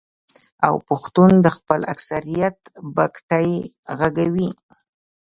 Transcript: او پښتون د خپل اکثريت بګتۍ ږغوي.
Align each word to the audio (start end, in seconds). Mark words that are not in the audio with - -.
او 0.67 0.75
پښتون 0.89 1.31
د 1.45 1.47
خپل 1.57 1.81
اکثريت 1.93 2.57
بګتۍ 2.95 3.49
ږغوي. 3.97 4.49